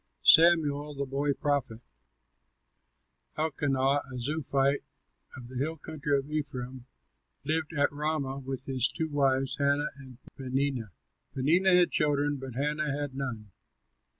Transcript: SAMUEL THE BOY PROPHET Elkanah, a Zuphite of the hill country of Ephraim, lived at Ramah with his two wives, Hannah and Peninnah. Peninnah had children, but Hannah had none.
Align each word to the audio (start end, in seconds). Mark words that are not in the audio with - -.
SAMUEL 0.23 0.95
THE 0.95 1.05
BOY 1.05 1.33
PROPHET 1.33 1.81
Elkanah, 3.37 3.99
a 4.11 4.17
Zuphite 4.17 4.79
of 5.37 5.47
the 5.47 5.57
hill 5.59 5.77
country 5.77 6.17
of 6.17 6.27
Ephraim, 6.27 6.87
lived 7.43 7.71
at 7.77 7.93
Ramah 7.93 8.39
with 8.39 8.65
his 8.65 8.87
two 8.89 9.09
wives, 9.09 9.57
Hannah 9.59 9.89
and 9.99 10.17
Peninnah. 10.35 10.89
Peninnah 11.35 11.75
had 11.75 11.91
children, 11.91 12.37
but 12.37 12.55
Hannah 12.55 12.91
had 12.91 13.13
none. 13.13 13.51